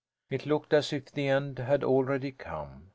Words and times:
It 0.31 0.47
looked 0.47 0.73
as 0.73 0.91
if 0.93 1.11
the 1.11 1.27
end 1.27 1.59
had 1.59 1.83
already 1.83 2.31
come. 2.31 2.89